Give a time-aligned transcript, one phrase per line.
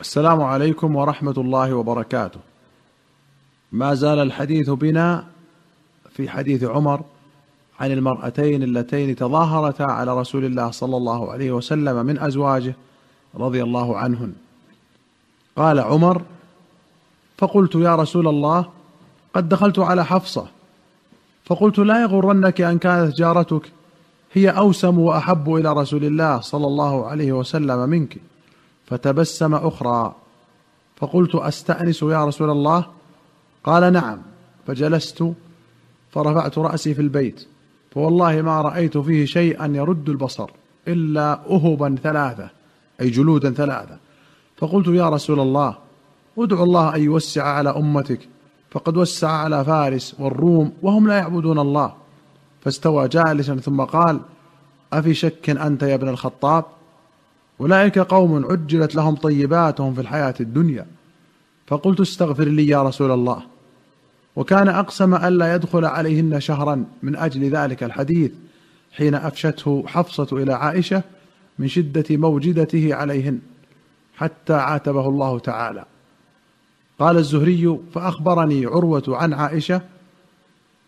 [0.00, 2.40] السلام عليكم ورحمة الله وبركاته.
[3.72, 5.26] ما زال الحديث بنا
[6.10, 7.00] في حديث عمر
[7.80, 12.74] عن المرأتين اللتين تظاهرتا على رسول الله صلى الله عليه وسلم من أزواجه
[13.34, 14.32] رضي الله عنهن.
[15.56, 16.22] قال عمر
[17.38, 18.66] فقلت يا رسول الله
[19.34, 20.46] قد دخلت على حفصة
[21.44, 23.72] فقلت لا يغرنك أن كانت جارتك
[24.32, 28.16] هي أوسم وأحب إلى رسول الله صلى الله عليه وسلم منك.
[28.90, 30.14] فتبسم أخرى.
[30.96, 32.86] فقلت أستأنس يا رسول الله؟
[33.64, 34.18] قال نعم.
[34.66, 35.24] فجلست
[36.10, 37.46] فرفعت رأسي في البيت.
[37.90, 40.50] فوالله ما رأيت فيه شيئا يرد البصر
[40.88, 42.50] إلا اهبا ثلاثة
[43.00, 43.96] أي جلودا ثلاثة.
[44.56, 45.76] فقلت يا رسول الله
[46.38, 48.28] ادعو الله أن يوسع على أمتك.
[48.70, 51.94] فقد وسع على فارس والروم وهم لا يعبدون الله.
[52.60, 54.20] فاستوى جالسا ثم قال
[54.92, 56.64] أفي شك أنت يا ابن الخطاب؟
[57.60, 60.86] أولئك قوم عجلت لهم طيباتهم في الحياة الدنيا.
[61.66, 63.42] فقلت استغفر لي يا رسول الله.
[64.36, 68.32] وكان أقسم الا يدخل عليهن شهرا من أجل ذلك الحديث
[68.92, 71.02] حين أفشته حفصة إلى عائشة
[71.58, 73.38] من شدة موجدته عليهن
[74.16, 75.84] حتى عاتبه الله تعالى.
[76.98, 79.82] قال الزهري فأخبرني عروة عن عائشة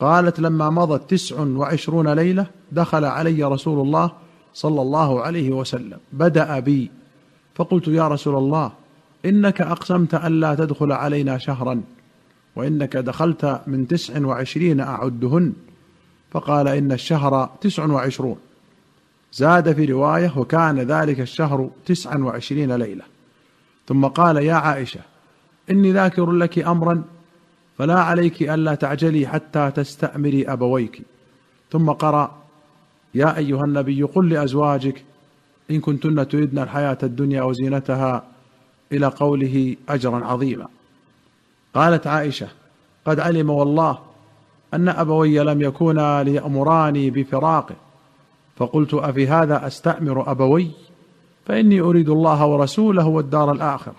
[0.00, 4.12] قالت لما مضت تسع وعشرون ليلة دخل علي رسول الله
[4.54, 6.90] صلى الله عليه وسلم بدأ بي.
[7.54, 8.72] فقلت يا رسول الله
[9.24, 11.82] إنك أقسمت ألا تدخل علينا شهرا
[12.56, 15.52] وإنك دخلت من تسع وعشرين أعدهن.
[16.30, 18.36] فقال إن الشهر تسع وعشرون.
[19.32, 23.04] زاد في رواية وكان ذلك الشهر تسعا وعشرين ليلة.
[23.88, 25.00] ثم قال يا عائشة
[25.70, 27.02] إني ذاكر لك أمرا
[27.78, 31.02] فلا عليك ألا تعجلي حتى تستأمري أبويك.
[31.72, 32.43] ثم قرأ
[33.14, 35.04] يا أيها النبي قل لأزواجك
[35.70, 38.22] إن كنتن تردن الحياة الدنيا وزينتها
[38.92, 40.66] إلى قوله أجرا عظيما.
[41.74, 42.48] قالت عائشة
[43.04, 43.98] قد علم والله
[44.74, 47.74] أن أبوي لم يكونا ليأمراني بفراقه
[48.56, 50.70] فقلت أفي هذا أستأمر أبوي؟
[51.46, 53.94] فإني أريد الله ورسوله والدار الآخرة.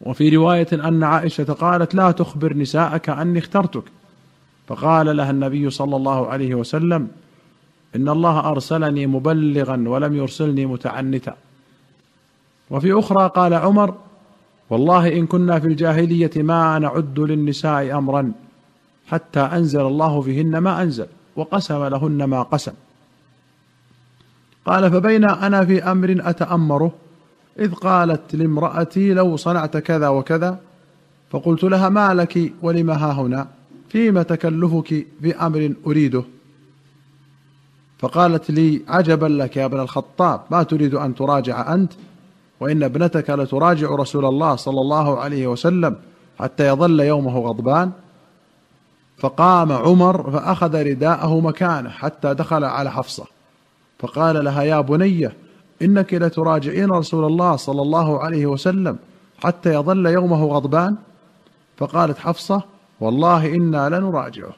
[0.00, 3.84] وفي رواية أن عائشة قالت لا تخبر نساءك أني اخترتك.
[4.70, 7.08] فقال لها النبي صلى الله عليه وسلم
[7.96, 11.36] إن الله أرسلني مبلغا ولم يرسلني متعنتا.
[12.70, 13.94] وفي أخرى قال عمر
[14.70, 18.32] والله إن كنا في الجاهلية ما نعد للنساء امرا
[19.06, 21.06] حتى أنزل الله فيهن ما أنزل
[21.36, 22.72] وقسم لهن ما قسم.
[24.66, 26.92] قال فبين أنا في أمر أتأمره
[27.58, 30.60] إذ قالت لامرأتي لو صنعت كذا وكذا
[31.30, 33.59] فقلت لها ما لك ولم ها هنا؟
[33.90, 36.24] فيما تكلفك في أمر أريده؟
[37.98, 41.92] فقالت لي عجبا لك يا ابن الخطاب ما تريد أن تراجع أنت؟
[42.60, 45.96] وإن ابنتك لتراجع رسول الله صلى الله عليه وسلم
[46.38, 47.90] حتى يظل يومه غضبان؟
[49.18, 53.24] فقام عمر فأخذ رداءه مكانه حتى دخل على حفصة.
[53.98, 55.32] فقال لها يا بنيه
[55.82, 58.98] إنك لتراجعين رسول الله صلى الله عليه وسلم
[59.44, 60.96] حتى يظل يومه غضبان؟
[61.76, 62.62] فقالت حفصة
[63.00, 64.52] والله إنا لنراجعه.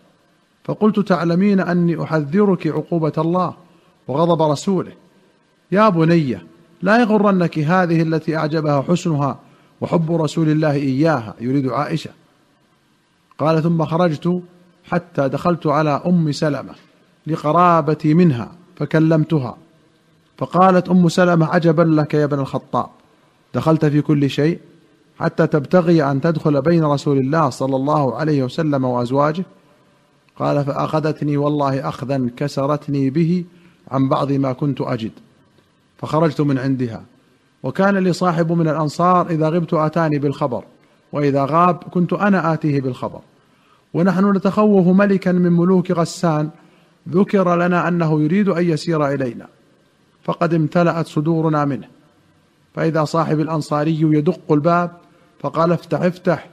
[0.65, 3.55] فقلت تعلمين أني أحذرك عقوبة الله
[4.09, 4.93] وغضب رسوله.
[5.73, 6.47] يا بنيه
[6.83, 9.39] لا يغرنك هذه التي أعجبها حسنها
[9.81, 12.11] وحب رسول الله إياها يريد عائشة.
[13.39, 14.43] قال ثم خرجت
[14.85, 16.75] حتى دخلت على أم سلمة
[17.27, 19.57] لقرابتي منها فكلمتها.
[20.39, 22.87] فقالت أم سلمة عجبا لك يا ابن الخطاب.
[23.55, 24.59] دخلت في كل شيء
[25.19, 29.45] حتى تبتغي أن تدخل بين رسول الله صلى الله عليه وسلم وأزواجه.
[30.39, 33.45] قال فأخذتني والله أخذا كسرتني به
[33.91, 35.11] عن بعض ما كنت أجد
[35.99, 37.05] فخرجت من عندها.
[37.63, 40.65] وكان لي صاحب من الأنصار إذا غبت آتاني بالخبر
[41.13, 43.21] وإذا غاب كنت أنا آتيه بالخبر.
[43.95, 46.51] ونحن نتخوف ملكا من ملوك غسان
[47.09, 49.47] ذكر لنا أنه يريد أن يسير إلينا
[50.25, 52.02] فقد امتلأت صدورنا منه.
[52.75, 54.91] فإذا صاحب الأنصاري يدق الباب
[55.41, 56.49] فقال افتح افتح.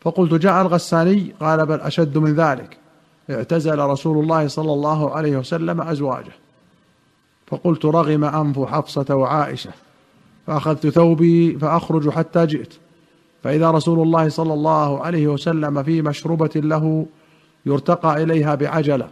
[0.00, 2.76] فقلت جاء الغساني قال بل أشد من ذلك.
[3.30, 6.32] اعتزل رسول الله صلى الله عليه وسلم أزواجه.
[7.46, 9.70] فقلت رغم أنف حفصة وعائشة
[10.46, 12.74] فأخذت ثوبي فأخرج حتى جئت.
[13.42, 17.06] فإذا رسول الله صلى الله عليه وسلم في مشربة له
[17.66, 19.08] يرتقى إليها بعجلة.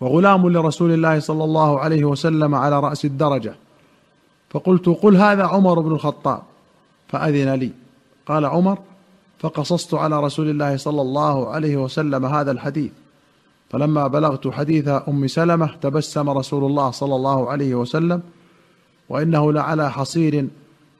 [0.00, 3.54] وغلام لرسول الله صلى الله عليه وسلم على رأس الدرجة.
[4.50, 6.42] فقلت قل هذا عمر بن الخطاب
[7.08, 7.70] فأذن لي.
[8.26, 8.78] قال عمر
[9.38, 12.92] فقصصت على رسول الله صلى الله عليه وسلم هذا الحديث.
[13.70, 18.22] فلما بلغت حديث أم سلمة تبسم رسول الله صلى الله عليه وسلم
[19.08, 20.48] وإنه لعلى حصير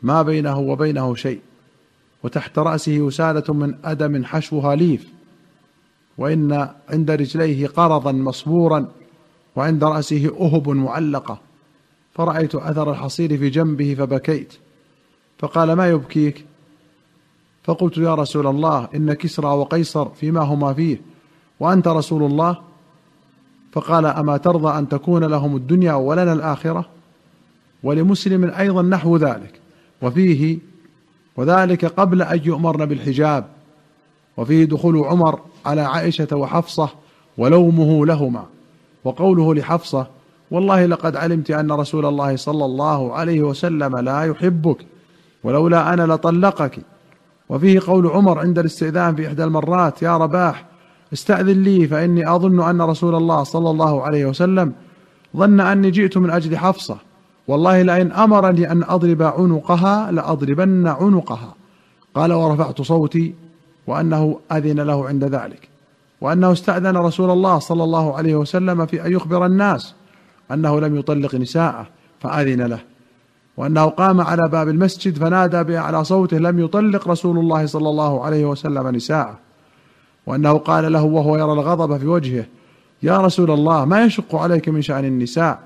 [0.02, 1.40] ما بينه وبينه شيء.
[2.22, 5.08] وتحت رأسه وسادة من أدم حشوها ليف.
[6.18, 8.88] وإن عند رجليه قرضا مصبورا
[9.56, 11.49] وعند رأسه أهب معلقة.
[12.14, 14.54] فرأيت أثر الحصير في جنبه فبكيت
[15.38, 16.44] فقال ما يبكيك؟
[17.64, 21.00] فقلت يا رسول الله إن كسرى وقيصر فيما هما فيه
[21.60, 22.58] وأنت رسول الله؟
[23.72, 26.84] فقال أما ترضى أن تكون لهم الدنيا ولنا الآخرة؟
[27.82, 29.60] ولمسلم أيضا نحو ذلك
[30.02, 30.58] وفيه
[31.36, 33.46] وذلك قبل أن يؤمرن بالحجاب
[34.36, 36.88] وفيه دخول عمر على عائشة وحفصة
[37.38, 38.46] ولومه لهما
[39.04, 40.06] وقوله لحفصة
[40.50, 44.86] والله لقد علمت أن رسول الله صلى الله عليه وسلم لا يحبك
[45.44, 46.78] ولولا أنا لطلقك.
[47.48, 50.64] وفيه قول عمر عند الاستئذان في إحدى المرات يا رباح
[51.12, 54.72] استأذن لي فإني أظن أن رسول الله صلى الله عليه وسلم
[55.36, 56.96] ظن أني جئت من أجل حفصة.
[57.48, 61.54] والله لئن أمرني أن أضرب عنقها لأضربن عنقها.
[62.14, 63.34] قال ورفعت صوتي
[63.86, 65.68] وأنه أذن له عند ذلك.
[66.20, 69.94] وأنه استأذن رسول الله صلى الله عليه وسلم في أن يخبر الناس.
[70.52, 71.86] أنه لم يطلق نساءه
[72.20, 72.78] فأذن له.
[73.56, 78.44] وأنه قام على باب المسجد فنادى باعلى صوته لم يطلق رسول الله صلى الله عليه
[78.44, 79.38] وسلم نساءه.
[80.26, 82.44] وأنه قال له وهو يرى الغضب في وجهه
[83.02, 85.58] يا رسول الله ما يشق عليك من شأن النساء؟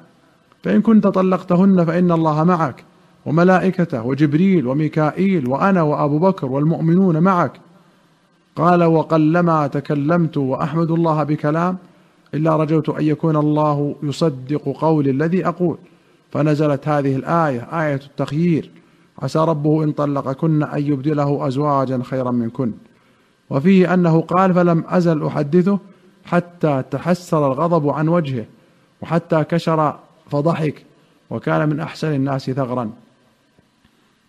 [0.65, 2.85] فإن كنت طلقتهن فإن الله معك
[3.27, 7.53] وملائكته وجبريل وميكائيل وأنا وأبو بكر والمؤمنون معك.
[8.57, 11.77] قال وقلما تكلمت وأحمد الله بكلام
[12.35, 15.77] إلا رجوت أن يكون الله يصدق قولي الذي أقول.
[16.33, 18.71] فنزلت هذه الآية آية التخيير.
[19.19, 22.73] عسى ربه إن طلقكن أن يبدله أزواجا خيرا منكن.
[23.51, 25.79] وفيه أنه قال فلم أزل أحدثه
[26.25, 28.45] حتى تحسر الغضب عن وجهه
[29.03, 29.99] وحتى كشر
[30.31, 30.85] فضحك
[31.31, 32.91] وكان من أحسن الناس ثغرا.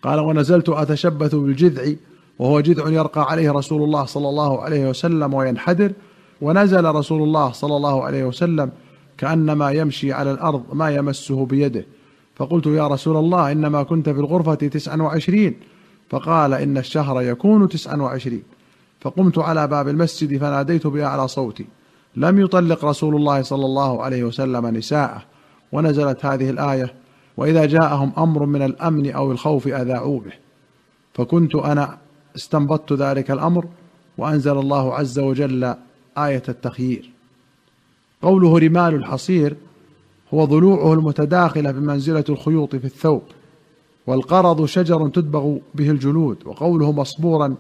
[0.04, 1.94] قال ونزلت أتشبث بالجذع
[2.40, 5.92] وهو جذع يرقى عليه رسول الله صلى الله عليه وسلم وينحدر
[6.42, 8.72] ونزل رسول الله صلى الله عليه وسلم
[9.18, 11.86] كأنما يمشي على الأرض ما يمسه بيده.
[12.36, 15.56] فقلت يا رسول الله إنما كنت في الغرفة تسعا وعشرين.
[16.10, 18.44] فقال إن الشهر يكون تسعا وعشرين.
[19.02, 21.66] فقمت على باب المسجد فناديت بأعلى صوتي.
[22.16, 25.22] لم يطلق رسول الله صلى الله عليه وسلم نساءه.
[25.72, 26.94] ونزلت هذه الآية
[27.38, 30.34] وإذا جاءهم أمر من الأمن أو الخوف أذاعوا به.
[31.14, 31.98] فكنت أنا
[32.36, 33.66] استنبطت ذلك الأمر
[34.18, 35.76] وأنزل الله عز وجل
[36.18, 37.12] آية التخيير.
[38.22, 39.56] قوله رمال الحصير
[40.34, 43.24] هو ضلوعه المتداخلة بمنزله الخيوط في الثوب
[44.08, 47.56] والقرض شجر تدبغ به الجلود وقوله مصبورا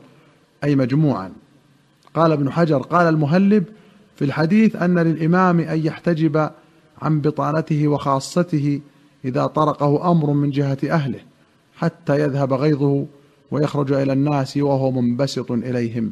[0.63, 1.31] أي مجموعا.
[2.13, 3.65] قال ابن حجر قال المهلب
[4.15, 6.49] في الحديث أن للإمام أن يحتجب
[7.01, 8.81] عن بطانته وخاصته
[9.25, 11.19] إذا طرقه أمر من جهة أهله
[11.75, 13.05] حتى يذهب غيظه
[13.51, 16.11] ويخرج إلى الناس وهو منبسط إليهم.